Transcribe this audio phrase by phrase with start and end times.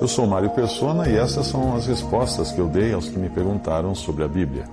[0.00, 3.28] Eu sou Mário Persona e essas são as respostas que eu dei aos que me
[3.28, 4.64] perguntaram sobre a Bíblia.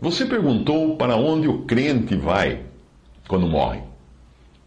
[0.00, 2.60] Você perguntou para onde o crente vai
[3.26, 3.80] quando morre.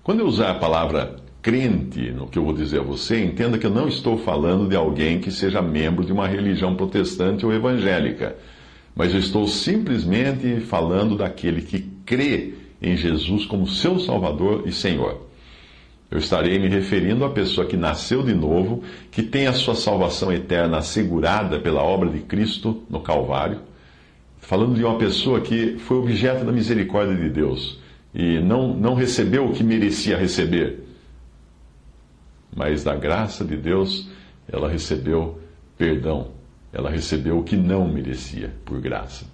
[0.03, 3.65] Quando eu usar a palavra crente no que eu vou dizer a você, entenda que
[3.65, 8.35] eu não estou falando de alguém que seja membro de uma religião protestante ou evangélica,
[8.93, 15.26] mas eu estou simplesmente falando daquele que crê em Jesus como seu Salvador e Senhor.
[16.09, 20.31] Eu estarei me referindo à pessoa que nasceu de novo, que tem a sua salvação
[20.31, 23.59] eterna assegurada pela obra de Cristo no Calvário,
[24.39, 27.79] falando de uma pessoa que foi objeto da misericórdia de Deus
[28.15, 30.87] e não, não recebeu o que merecia receber
[32.57, 34.09] mas da graça de Deus
[34.51, 35.39] ela recebeu
[35.77, 36.31] perdão,
[36.73, 39.27] ela recebeu o que não merecia por graça.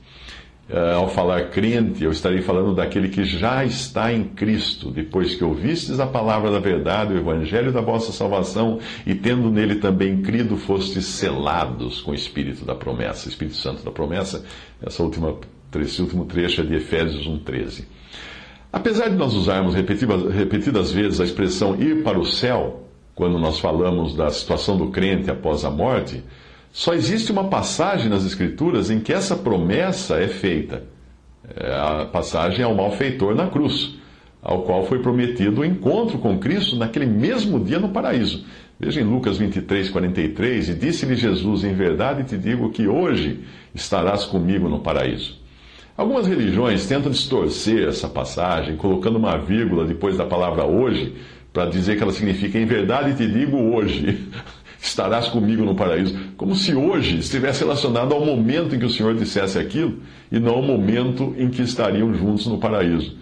[0.70, 5.44] Uh, ao falar crente, eu estarei falando daquele que já está em Cristo, depois que
[5.44, 10.56] ouvistes a palavra da verdade, o evangelho da vossa salvação, e tendo nele também crido,
[10.56, 14.46] fostes selados com o Espírito da promessa, Espírito Santo da promessa.
[14.82, 15.36] Essa última,
[15.82, 17.84] esse último trecho é de Efésios 1,13.
[18.72, 23.60] Apesar de nós usarmos repetidas, repetidas vezes a expressão ir para o céu, quando nós
[23.60, 26.24] falamos da situação do crente após a morte,
[26.74, 30.84] só existe uma passagem nas Escrituras em que essa promessa é feita.
[31.56, 33.94] É a passagem ao malfeitor na cruz,
[34.42, 38.44] ao qual foi prometido o encontro com Cristo naquele mesmo dia no paraíso.
[38.80, 43.42] Veja em Lucas 23, 43, e disse-lhe Jesus: Em verdade te digo que hoje
[43.76, 45.40] estarás comigo no paraíso.
[45.96, 51.14] Algumas religiões tentam distorcer essa passagem, colocando uma vírgula depois da palavra hoje,
[51.54, 54.28] para dizer que ela significa, em verdade te digo hoje,
[54.84, 56.14] estarás comigo no paraíso.
[56.36, 60.00] Como se hoje estivesse relacionado ao momento em que o Senhor dissesse aquilo
[60.30, 63.16] e não ao momento em que estariam juntos no paraíso.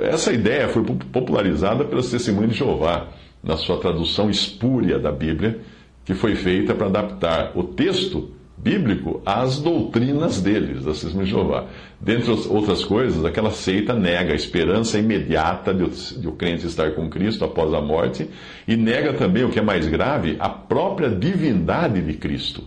[0.00, 3.08] Essa ideia foi popularizada pelas testemunhas de Jeová,
[3.42, 5.60] na sua tradução espúria da Bíblia,
[6.04, 8.30] que foi feita para adaptar o texto
[8.66, 11.66] bíblico às doutrinas deles, da Testemunha de Jeová.
[12.00, 17.44] Dentre outras coisas, aquela seita nega a esperança imediata de o crente estar com Cristo
[17.44, 18.28] após a morte
[18.66, 22.64] e nega também, o que é mais grave, a própria divindade de Cristo.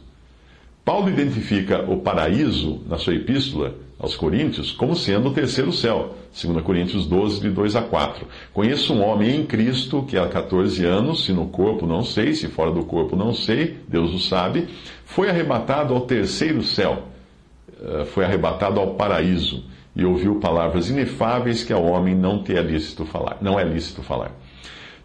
[0.85, 6.15] Paulo identifica o paraíso, na sua epístola aos Coríntios, como sendo o terceiro céu.
[6.31, 8.25] 2 Coríntios 12, de 2 a 4.
[8.53, 12.47] Conheço um homem em Cristo que há 14 anos, se no corpo não sei, se
[12.47, 14.69] fora do corpo não sei, Deus o sabe,
[15.03, 17.03] foi arrebatado ao terceiro céu,
[17.81, 22.61] eh, foi arrebatado ao paraíso, e ouviu palavras inefáveis que ao homem não te é
[22.61, 24.31] lícito falar, não é lícito falar.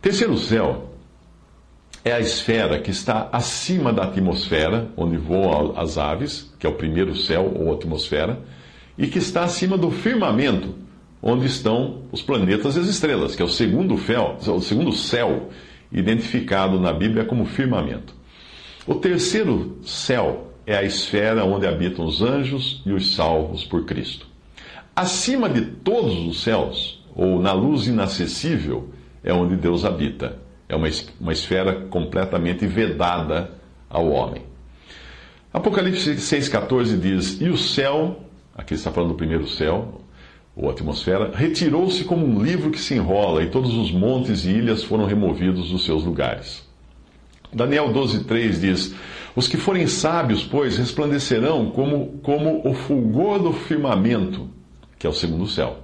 [0.01, 0.91] Terceiro céu
[2.05, 6.75] é a esfera que está acima da atmosfera, onde voam as aves, que é o
[6.75, 8.39] primeiro céu ou atmosfera,
[8.97, 10.75] e que está acima do firmamento,
[11.23, 15.51] onde estão os planetas e as estrelas, que é o segundo, fel, o segundo céu,
[15.91, 18.15] identificado na Bíblia como firmamento.
[18.87, 24.27] O terceiro céu é a esfera onde habitam os anjos e os salvos por Cristo.
[24.95, 28.91] Acima de todos os céus, ou na luz inacessível,
[29.23, 30.39] é onde Deus habita.
[30.69, 30.89] É uma,
[31.21, 33.51] uma esfera completamente vedada
[33.89, 34.43] ao homem.
[35.53, 40.01] Apocalipse 6,14 diz: E o céu, aqui está falando do primeiro céu,
[40.57, 44.85] ou atmosfera, retirou-se como um livro que se enrola, e todos os montes e ilhas
[44.85, 46.65] foram removidos dos seus lugares.
[47.53, 48.95] Daniel 12,3 diz:
[49.35, 54.49] Os que forem sábios, pois, resplandecerão como, como o fulgor do firmamento,
[54.99, 55.79] que é o segundo céu.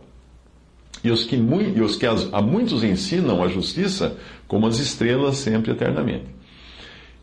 [1.03, 5.73] E os que, e os que a muitos ensinam a justiça, como as estrelas, sempre
[5.73, 6.27] eternamente.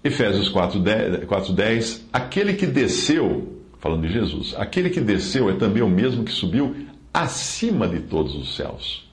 [0.04, 3.57] Efésios 4,10: Aquele que desceu,
[3.88, 6.76] falando de Jesus, aquele que desceu é também o mesmo que subiu
[7.14, 9.10] acima de todos os céus,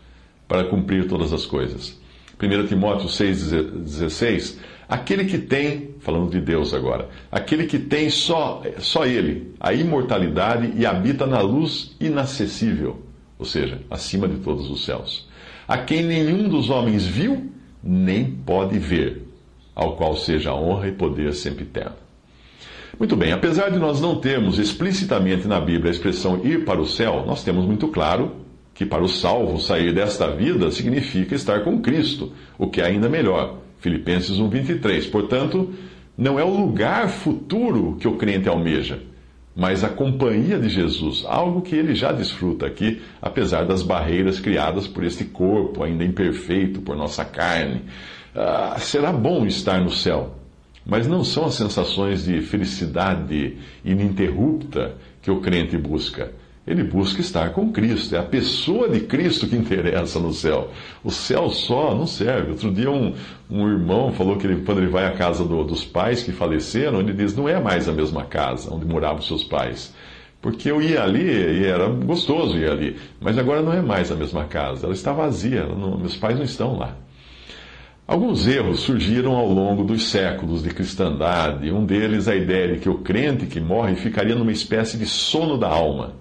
[0.48, 1.98] para cumprir todas as coisas.
[2.42, 9.06] 1 Timóteo 6,16: Aquele que tem, falando de Deus agora, aquele que tem só, só
[9.06, 13.04] Ele, a imortalidade e habita na luz inacessível
[13.38, 15.28] ou seja, acima de todos os céus,
[15.66, 17.50] a quem nenhum dos homens viu,
[17.82, 19.26] nem pode ver,
[19.74, 22.03] ao qual seja a honra e poder sempre eterno.
[22.98, 26.86] Muito bem, apesar de nós não termos explicitamente na Bíblia a expressão ir para o
[26.86, 28.36] céu, nós temos muito claro
[28.72, 33.08] que para o salvo sair desta vida significa estar com Cristo, o que é ainda
[33.08, 33.58] melhor.
[33.80, 35.06] Filipenses 1:23.
[35.06, 35.72] Portanto,
[36.16, 39.02] não é o lugar futuro que o crente almeja,
[39.56, 44.86] mas a companhia de Jesus, algo que ele já desfruta aqui, apesar das barreiras criadas
[44.86, 47.82] por este corpo ainda imperfeito, por nossa carne.
[48.34, 50.34] Ah, será bom estar no céu,
[50.84, 56.30] mas não são as sensações de felicidade ininterrupta que o crente busca
[56.66, 58.16] ele busca estar com Cristo.
[58.16, 60.70] É a pessoa de Cristo que interessa no céu.
[61.02, 62.52] O céu só não serve.
[62.52, 63.14] Outro dia um,
[63.50, 67.00] um irmão falou que ele, quando ele vai à casa do, dos pais que faleceram,
[67.00, 69.94] ele diz, não é mais a mesma casa onde moravam seus pais.
[70.40, 72.96] Porque eu ia ali e era gostoso ir ali.
[73.20, 74.86] Mas agora não é mais a mesma casa.
[74.86, 75.66] Ela está vazia.
[75.66, 76.96] Não, meus pais não estão lá.
[78.06, 81.72] Alguns erros surgiram ao longo dos séculos de cristandade.
[81.72, 85.56] Um deles a ideia de que o crente que morre ficaria numa espécie de sono
[85.56, 86.14] da alma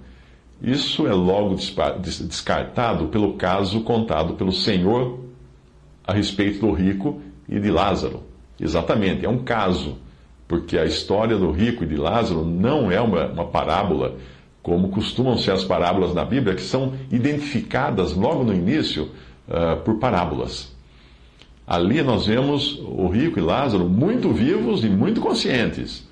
[0.64, 1.56] isso é logo
[2.00, 5.20] descartado pelo caso contado pelo Senhor
[6.08, 8.24] a respeito do rico e de Lázaro.
[8.58, 9.98] Exatamente, é um caso,
[10.48, 14.16] porque a história do rico e de Lázaro não é uma, uma parábola,
[14.62, 19.12] como costumam ser as parábolas na Bíblia, que são identificadas logo no início
[19.50, 20.73] uh, por parábolas.
[21.66, 26.08] Ali nós vemos o rico e Lázaro muito vivos e muito conscientes.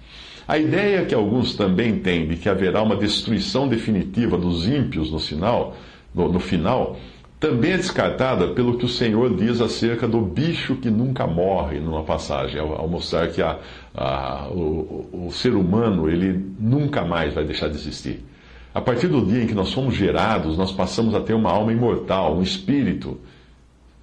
[0.47, 5.19] A ideia que alguns também têm de que haverá uma destruição definitiva dos ímpios no
[5.19, 5.75] final,
[6.13, 6.97] no, no final
[7.41, 12.03] também é descartada pelo que o Senhor diz acerca do bicho que nunca morre numa
[12.03, 13.57] passagem, ao, ao mostrar que a,
[13.95, 18.23] a, o, o, ser humano ele nunca mais vai deixar de existir.
[18.71, 21.73] A partir do dia em que nós somos gerados, nós passamos a ter uma alma
[21.73, 23.19] imortal, um espírito.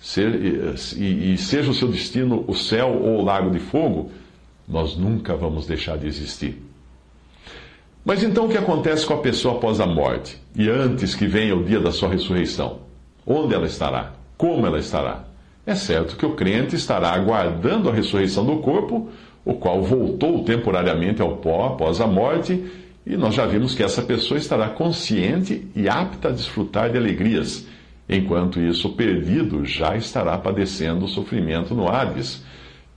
[0.01, 0.33] Ser,
[0.97, 4.11] e, e seja o seu destino o céu ou o lago de fogo,
[4.67, 6.63] nós nunca vamos deixar de existir.
[8.05, 11.57] Mas então o que acontece com a pessoa após a morte e antes que venha
[11.57, 12.79] o dia da sua ressurreição?
[13.27, 14.13] Onde ela estará?
[14.37, 15.25] Como ela estará?
[15.67, 19.11] É certo que o crente estará aguardando a ressurreição do corpo,
[19.45, 22.65] o qual voltou temporariamente ao pó após a morte,
[23.07, 27.67] e nós já vimos que essa pessoa estará consciente e apta a desfrutar de alegrias,
[28.09, 32.43] enquanto isso o perdido já estará padecendo sofrimento no Hades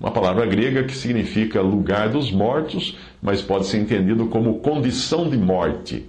[0.01, 5.37] uma palavra grega que significa lugar dos mortos, mas pode ser entendido como condição de
[5.37, 6.03] morte.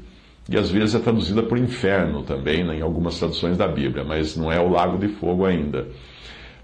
[0.49, 4.35] E às vezes é traduzida por inferno também, né, em algumas traduções da Bíblia, mas
[4.35, 5.89] não é o lago de fogo ainda.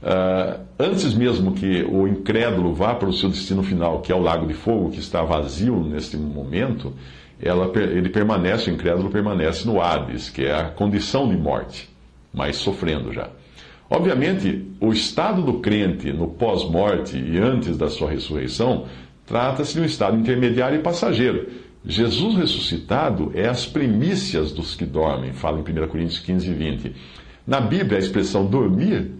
[0.02, 4.22] Uh, antes mesmo que o incrédulo vá para o seu destino final, que é o
[4.22, 6.94] lago de fogo, que está vazio neste momento,
[7.40, 11.90] ela, ele permanece, o incrédulo permanece no Hades, que é a condição de morte,
[12.32, 13.30] mas sofrendo já.
[13.90, 18.86] Obviamente, o estado do crente no pós-morte e antes da sua ressurreição
[19.24, 21.48] trata-se de um estado intermediário e passageiro.
[21.84, 26.94] Jesus ressuscitado é as primícias dos que dormem, fala em 1 Coríntios 15 e 20.
[27.46, 29.10] Na Bíblia, a expressão dormir,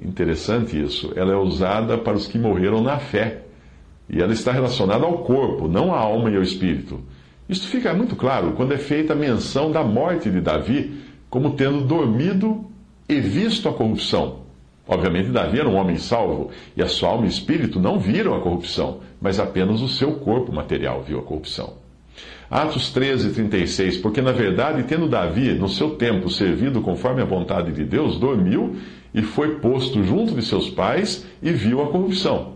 [0.00, 3.42] interessante isso, ela é usada para os que morreram na fé.
[4.08, 7.00] E ela está relacionada ao corpo, não à alma e ao espírito.
[7.48, 11.03] Isto fica muito claro quando é feita a menção da morte de Davi
[11.34, 12.64] como tendo dormido
[13.08, 14.44] e visto a corrupção.
[14.86, 18.40] Obviamente, Davi era um homem salvo, e a sua alma e espírito não viram a
[18.40, 21.72] corrupção, mas apenas o seu corpo material viu a corrupção.
[22.48, 27.72] Atos 13, 36, porque na verdade, tendo Davi, no seu tempo, servido conforme a vontade
[27.72, 28.76] de Deus, dormiu
[29.12, 32.53] e foi posto junto de seus pais e viu a corrupção.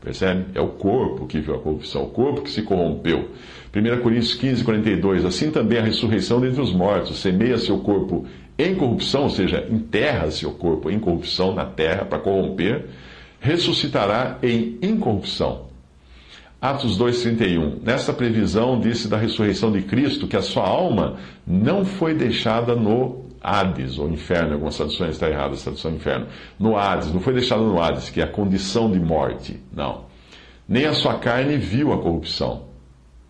[0.00, 0.46] Percebe?
[0.54, 3.30] É o corpo que viu a corrupção, o corpo que se corrompeu.
[3.74, 8.24] 1 Coríntios 15, 42, assim também a ressurreição dentre os mortos, semeia seu corpo
[8.58, 12.86] em corrupção, ou seja, enterra-se o corpo em corrupção na terra para corromper,
[13.38, 15.66] ressuscitará em incorrupção.
[16.60, 17.82] Atos 2,31.
[17.82, 23.25] Nesta previsão, disse da ressurreição de Cristo que a sua alma não foi deixada no
[23.46, 26.26] Hades, ou inferno, algumas traduções está errada, a tradução inferno.
[26.58, 29.60] No Hades, não foi deixada no Hades, que é a condição de morte.
[29.72, 30.06] Não.
[30.68, 32.64] Nem a sua carne viu a corrupção.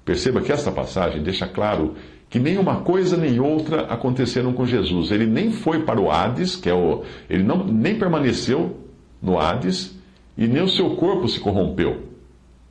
[0.06, 1.96] Perceba que esta passagem deixa claro
[2.30, 5.10] que nem uma coisa nem outra aconteceram com Jesus.
[5.10, 7.04] Ele nem foi para o Hades, que é o.
[7.28, 8.80] Ele não, nem permaneceu
[9.20, 9.98] no Hades,
[10.36, 12.04] e nem o seu corpo se corrompeu.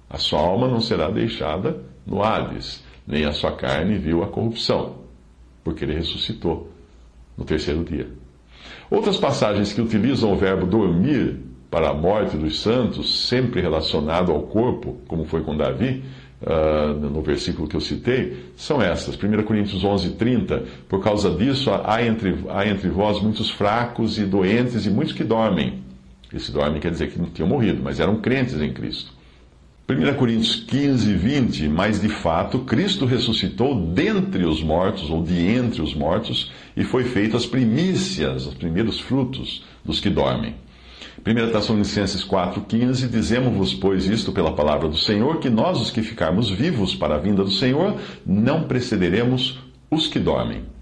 [0.10, 4.96] A sua alma não será deixada no Hades, nem a sua carne viu a corrupção,
[5.64, 6.75] porque ele ressuscitou
[7.38, 8.08] no terceiro dia.
[8.90, 11.40] Outras passagens que utilizam o verbo dormir
[11.70, 16.04] para a morte dos santos, sempre relacionado ao corpo, como foi com Davi,
[16.42, 19.16] uh, no versículo que eu citei, são essas.
[19.16, 20.64] 1 Coríntios 11, 30.
[20.88, 25.24] Por causa disso, há entre, há entre vós muitos fracos e doentes e muitos que
[25.24, 25.84] dormem.
[26.34, 29.15] Esse dorme quer dizer que não tinham morrido, mas eram crentes em Cristo.
[29.88, 35.80] 1 Coríntios 15, 20, mas de fato Cristo ressuscitou dentre os mortos, ou de entre
[35.80, 40.56] os mortos, e foi feito as primícias, os primeiros frutos dos que dormem.
[41.20, 46.50] 1 Tessalonicenses 4,15, dizemos-vos, pois, isto pela palavra do Senhor, que nós, os que ficarmos
[46.50, 49.60] vivos para a vinda do Senhor, não precederemos
[49.92, 50.75] os que dormem.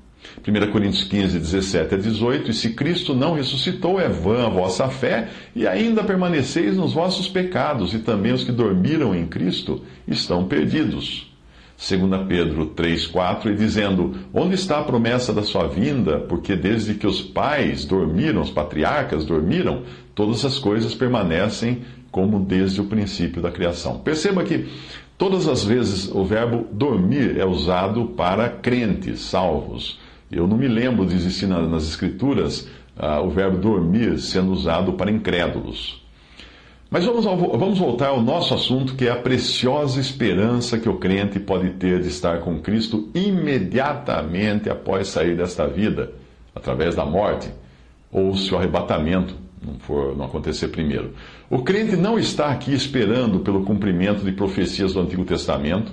[0.45, 4.87] 1 Coríntios 15, 17 a 18: E se Cristo não ressuscitou, é vã a vossa
[4.89, 10.45] fé, e ainda permaneceis nos vossos pecados, e também os que dormiram em Cristo estão
[10.45, 11.31] perdidos.
[11.77, 16.19] 2 Pedro 3, 4, e dizendo: Onde está a promessa da sua vinda?
[16.19, 19.83] Porque desde que os pais dormiram, os patriarcas dormiram,
[20.15, 23.99] todas as coisas permanecem como desde o princípio da criação.
[23.99, 24.67] Perceba que
[25.17, 29.99] todas as vezes o verbo dormir é usado para crentes, salvos.
[30.35, 35.11] Eu não me lembro de existir nas Escrituras uh, o verbo dormir sendo usado para
[35.11, 36.01] incrédulos.
[36.89, 40.97] Mas vamos, ao, vamos voltar ao nosso assunto, que é a preciosa esperança que o
[40.97, 46.11] crente pode ter de estar com Cristo imediatamente após sair desta vida,
[46.53, 47.51] através da morte,
[48.11, 49.35] ou se o arrebatamento
[49.65, 51.13] não, for, não acontecer primeiro.
[51.49, 55.91] O crente não está aqui esperando pelo cumprimento de profecias do Antigo Testamento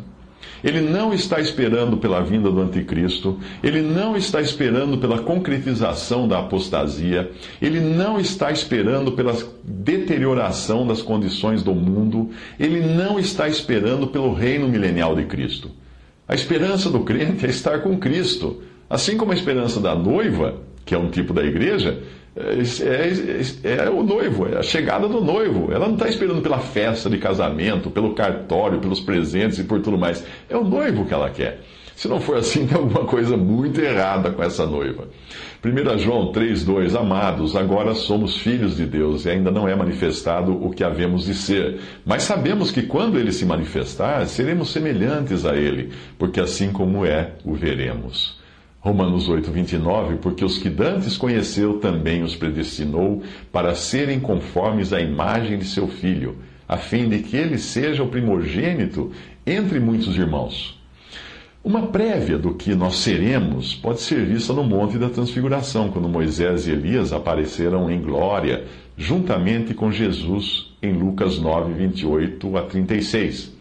[0.63, 6.39] ele não está esperando pela vinda do anticristo, ele não está esperando pela concretização da
[6.39, 7.31] apostasia,
[7.61, 14.33] ele não está esperando pela deterioração das condições do mundo, ele não está esperando pelo
[14.33, 15.71] reino milenial de Cristo.
[16.29, 20.95] A esperança do crente é estar com Cristo, assim como a esperança da noiva, que
[20.97, 22.03] é um tipo da igreja,
[22.35, 22.59] é,
[23.63, 25.71] é, é, o noivo, é a chegada do noivo.
[25.71, 29.97] Ela não está esperando pela festa de casamento, pelo cartório, pelos presentes e por tudo
[29.97, 30.27] mais.
[30.49, 31.61] É o noivo que ela quer.
[31.95, 35.07] Se não for assim, tem alguma coisa muito errada com essa noiva.
[35.65, 40.73] 1 João 3,2 Amados, agora somos filhos de Deus e ainda não é manifestado o
[40.73, 41.79] que havemos de ser.
[42.05, 47.35] Mas sabemos que quando ele se manifestar, seremos semelhantes a ele, porque assim como é,
[47.45, 48.40] o veremos.
[48.81, 53.23] Romanos 8, 29, porque os que dantes conheceu também os predestinou
[53.53, 58.09] para serem conformes à imagem de seu filho, a fim de que ele seja o
[58.09, 59.13] primogênito
[59.47, 60.81] entre muitos irmãos.
[61.63, 66.67] Uma prévia do que nós seremos pode ser vista no Monte da Transfiguração, quando Moisés
[66.67, 68.65] e Elias apareceram em glória,
[68.97, 73.60] juntamente com Jesus, em Lucas 9, 28 a 36.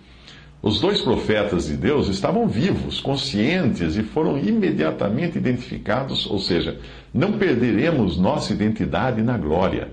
[0.62, 6.78] Os dois profetas de Deus estavam vivos, conscientes e foram imediatamente identificados, ou seja,
[7.13, 9.88] não perderemos nossa identidade na glória.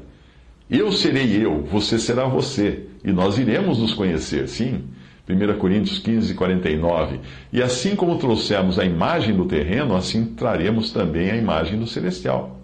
[0.68, 4.82] Eu serei eu, você será você, e nós iremos nos conhecer, sim.
[5.28, 7.20] 1 Coríntios 15, 49.
[7.52, 12.60] E assim como trouxemos a imagem do terreno, assim traremos também a imagem do celestial.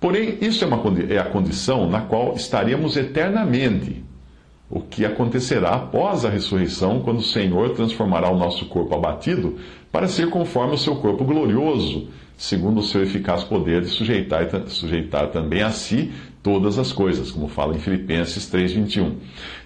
[0.00, 4.02] Porém, isso é, uma, é a condição na qual estaremos eternamente
[4.70, 9.56] o que acontecerá após a ressurreição, quando o Senhor transformará o nosso corpo abatido
[9.90, 12.08] para ser conforme o seu corpo glorioso,
[12.38, 17.48] segundo o seu eficaz poder de sujeitar, sujeitar também a si todas as coisas, como
[17.48, 19.14] fala em Filipenses 3,21.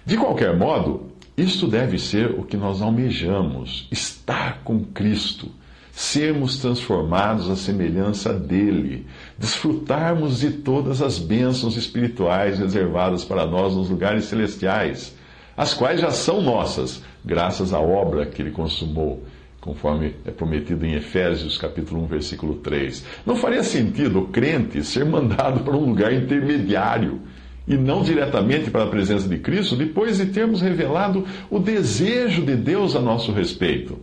[0.03, 5.51] De qualquer modo, isto deve ser o que nós almejamos: estar com Cristo
[5.95, 13.89] sermos transformados à semelhança dele, desfrutarmos de todas as bênçãos espirituais reservadas para nós nos
[13.89, 15.15] lugares celestiais,
[15.57, 19.23] as quais já são nossas, graças à obra que ele consumou,
[19.59, 23.05] conforme é prometido em Efésios capítulo 1, versículo 3.
[23.25, 27.21] Não faria sentido o crente ser mandado para um lugar intermediário
[27.67, 32.55] e não diretamente para a presença de Cristo, depois de termos revelado o desejo de
[32.55, 33.97] Deus a nosso respeito.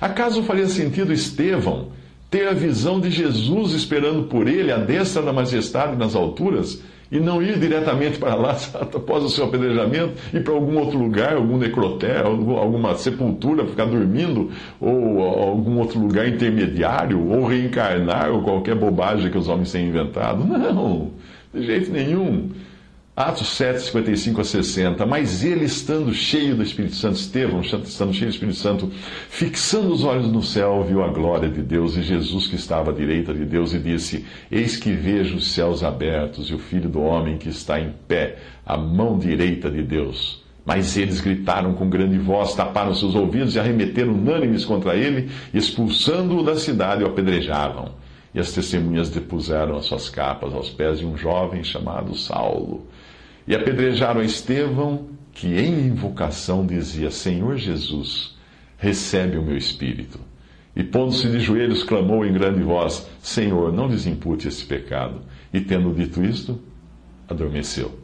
[0.00, 1.88] Acaso faria sentido Estevão
[2.30, 7.18] ter a visão de Jesus esperando por ele, à destra da majestade nas alturas, e
[7.18, 11.58] não ir diretamente para lá após o seu apedrejamento, ir para algum outro lugar, algum
[11.58, 19.30] necrotério, alguma sepultura, ficar dormindo, ou algum outro lugar intermediário, ou reencarnar, ou qualquer bobagem
[19.30, 20.44] que os homens têm inventado?
[20.46, 21.10] Não,
[21.52, 22.48] de jeito nenhum.
[23.20, 25.04] Atos 7, 55 a 60.
[25.04, 28.90] Mas ele, estando cheio do Espírito Santo, Estevão, estando cheio do Espírito Santo,
[29.28, 32.94] fixando os olhos no céu, viu a glória de Deus e Jesus que estava à
[32.94, 37.02] direita de Deus e disse: Eis que vejo os céus abertos e o filho do
[37.02, 40.42] homem que está em pé, à mão direita de Deus.
[40.64, 46.42] Mas eles gritaram com grande voz, taparam seus ouvidos e arremeteram unânimes contra ele, expulsando-o
[46.42, 47.92] da cidade, o apedrejavam.
[48.34, 52.86] E as testemunhas depuseram as suas capas aos pés de um jovem chamado Saulo.
[53.50, 58.38] E apedrejaram Estevão, que em invocação dizia: Senhor Jesus,
[58.78, 60.20] recebe o meu espírito.
[60.76, 65.22] E pondo-se de joelhos, clamou em grande voz: Senhor, não lhes impute esse pecado.
[65.52, 66.60] E tendo dito isto,
[67.28, 67.98] adormeceu.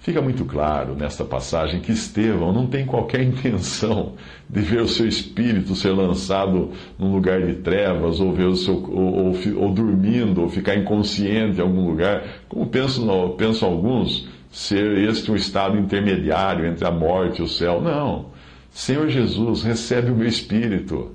[0.00, 4.14] Fica muito claro nesta passagem que Estevão não tem qualquer intenção
[4.48, 8.74] de ver o seu espírito ser lançado num lugar de trevas, ou, ver o seu,
[8.74, 14.98] ou, ou, ou dormindo, ou ficar inconsciente em algum lugar, como pensam, pensam alguns, ser
[14.98, 17.80] este um estado intermediário entre a morte e o céu.
[17.80, 18.26] Não.
[18.70, 21.12] Senhor Jesus, recebe o meu espírito.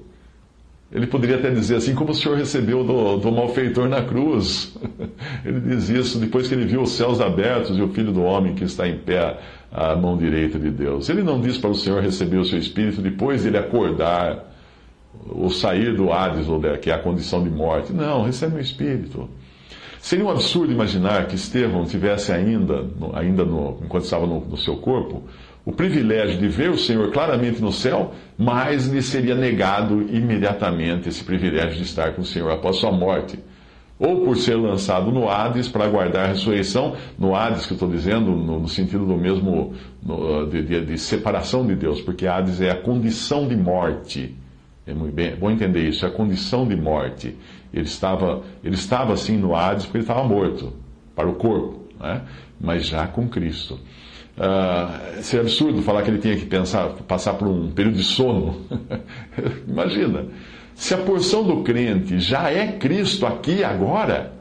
[0.91, 4.77] Ele poderia até dizer assim, como o Senhor recebeu do, do malfeitor na cruz.
[5.43, 8.53] Ele diz isso depois que ele viu os céus abertos e o Filho do Homem
[8.53, 9.37] que está em pé
[9.71, 11.09] à mão direita de Deus.
[11.09, 14.53] Ele não diz para o Senhor receber o seu espírito depois de ele acordar
[15.27, 16.45] ou sair do Hades,
[16.81, 17.91] que é a condição de morte.
[17.91, 19.27] Não, recebe o espírito.
[20.05, 22.85] Seria um absurdo imaginar que Estevão tivesse ainda,
[23.15, 25.23] ainda no, enquanto estava no, no seu corpo,
[25.65, 31.23] o privilégio de ver o Senhor claramente no céu, mas lhe seria negado imediatamente esse
[31.23, 33.39] privilégio de estar com o Senhor após sua morte.
[33.97, 37.89] Ou por ser lançado no Hades para aguardar a ressurreição, no Hades que eu estou
[37.89, 42.61] dizendo, no, no, sentido do mesmo no, de, de, de, separação de Deus, porque Hades
[42.61, 44.35] é a condição de morte.
[44.85, 47.35] É muito bem, é bom entender isso, é a condição de morte.
[47.75, 50.71] Ele estava, ele estava assim no Hades porque ele estava morto
[51.13, 52.21] para o corpo, né?
[52.59, 53.77] mas já com Cristo.
[54.37, 58.61] Uh, seria absurdo falar que ele tinha que pensar, passar por um período de sono.
[59.67, 60.25] Imagina,
[60.73, 64.33] se a porção do crente já é Cristo aqui agora,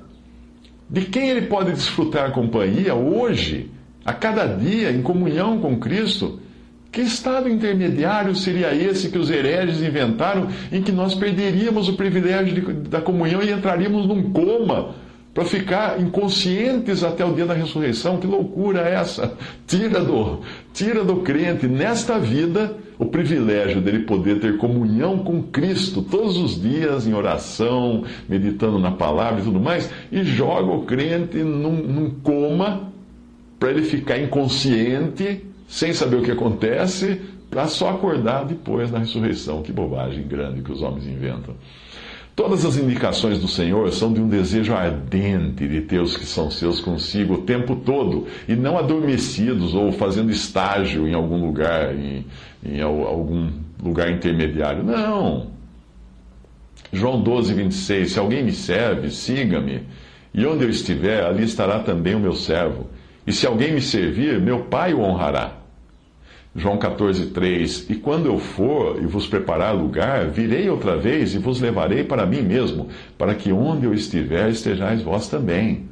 [0.88, 3.70] de quem ele pode desfrutar companhia hoje,
[4.04, 6.40] a cada dia, em comunhão com Cristo?
[6.94, 12.54] Que estado intermediário seria esse que os hereges inventaram, em que nós perderíamos o privilégio
[12.54, 14.94] de, da comunhão e entraríamos num coma?
[15.34, 18.18] para ficar inconscientes até o dia da ressurreição.
[18.18, 19.36] Que loucura é essa?
[19.66, 26.02] Tira do, tira do crente nesta vida o privilégio dele poder ter comunhão com Cristo
[26.02, 31.38] todos os dias em oração, meditando na palavra e tudo mais, e joga o crente
[31.38, 32.92] num, num coma
[33.58, 39.60] para ele ficar inconsciente, sem saber o que acontece, para só acordar depois na ressurreição.
[39.60, 41.52] Que bobagem grande que os homens inventam.
[42.36, 46.48] Todas as indicações do Senhor são de um desejo ardente de ter os que são
[46.48, 52.24] seus consigo o tempo todo, e não adormecidos ou fazendo estágio em algum lugar, em,
[52.64, 53.50] em algum
[53.82, 54.84] lugar intermediário.
[54.84, 55.48] Não.
[56.92, 58.12] João 12, 26.
[58.12, 59.82] Se alguém me serve, siga-me,
[60.32, 62.86] e onde eu estiver, ali estará também o meu servo.
[63.26, 65.63] E se alguém me servir, meu Pai o honrará.
[66.56, 71.38] João 14, 3: E quando eu for e vos preparar lugar, virei outra vez e
[71.38, 72.88] vos levarei para mim mesmo,
[73.18, 75.88] para que onde eu estiver estejais vós também.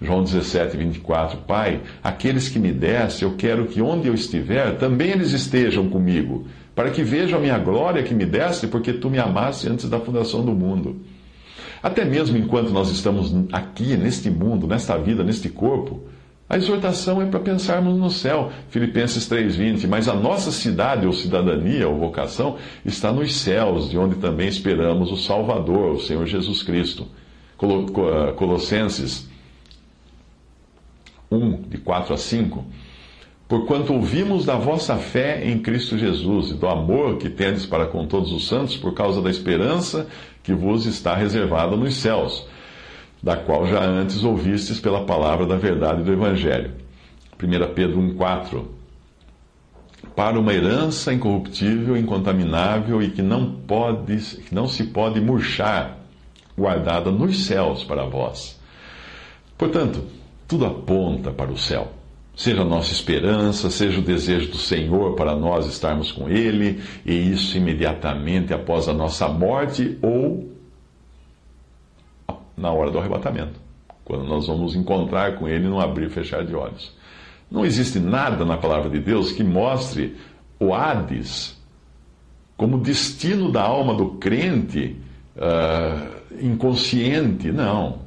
[0.00, 5.12] João 17, 24: Pai, aqueles que me deste, eu quero que onde eu estiver, também
[5.12, 9.18] eles estejam comigo, para que vejam a minha glória que me deste, porque tu me
[9.18, 11.00] amaste antes da fundação do mundo.
[11.82, 16.02] Até mesmo enquanto nós estamos aqui, neste mundo, nesta vida, neste corpo,
[16.48, 21.88] a exortação é para pensarmos no céu, Filipenses 3,20, mas a nossa cidade ou cidadania
[21.88, 27.08] ou vocação está nos céus, de onde também esperamos o Salvador, o Senhor Jesus Cristo.
[27.58, 29.28] Ah, Colossenses
[31.30, 32.64] 1, de 4 a 5.
[33.48, 38.06] Porquanto ouvimos da vossa fé em Cristo Jesus e do amor que tendes para com
[38.06, 40.06] todos os santos por causa da esperança
[40.44, 42.46] que vos está reservada nos céus
[43.26, 46.70] da qual já antes ouvistes pela palavra da verdade do Evangelho.
[47.42, 48.64] 1 Pedro 1,4
[50.14, 55.98] Para uma herança incorruptível, incontaminável e que não, pode, que não se pode murchar,
[56.56, 58.60] guardada nos céus para vós.
[59.58, 60.04] Portanto,
[60.46, 61.94] tudo aponta para o céu.
[62.36, 67.32] Seja a nossa esperança, seja o desejo do Senhor para nós estarmos com Ele, e
[67.32, 70.55] isso imediatamente após a nossa morte ou
[72.56, 73.60] na hora do arrebatamento,
[74.04, 76.94] quando nós vamos encontrar com Ele no abrir e fechar de olhos.
[77.50, 80.16] Não existe nada na palavra de Deus que mostre
[80.58, 81.56] o Hades
[82.56, 84.96] como destino da alma do crente
[85.36, 87.52] uh, inconsciente.
[87.52, 88.00] Não.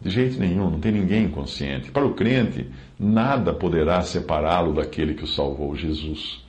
[0.00, 1.90] De jeito nenhum, não tem ninguém inconsciente.
[1.92, 6.44] Para o crente, nada poderá separá-lo daquele que o salvou, Jesus.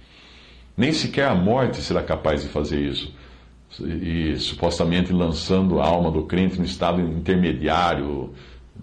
[0.76, 3.14] Nem sequer a morte será capaz de fazer isso
[3.80, 8.32] e supostamente lançando a alma do crente no estado intermediário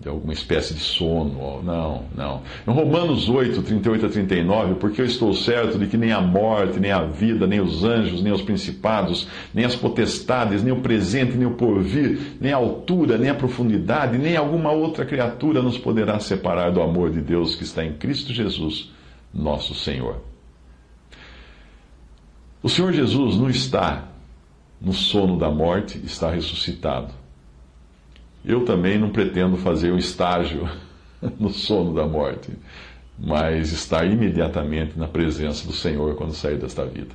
[0.00, 1.62] de alguma espécie de sono.
[1.62, 2.42] Não, não.
[2.66, 6.80] Em Romanos 8, 38 a 39, porque eu estou certo de que nem a morte,
[6.80, 11.36] nem a vida, nem os anjos, nem os principados, nem as potestades, nem o presente,
[11.36, 16.18] nem o porvir, nem a altura, nem a profundidade, nem alguma outra criatura nos poderá
[16.18, 18.90] separar do amor de Deus que está em Cristo Jesus,
[19.34, 20.22] nosso Senhor.
[22.62, 24.09] O Senhor Jesus não está
[24.80, 27.12] no sono da morte, está ressuscitado.
[28.44, 30.68] Eu também não pretendo fazer um estágio
[31.38, 32.52] no sono da morte.
[33.18, 37.14] mas estar imediatamente na presença do Senhor quando sair desta vida.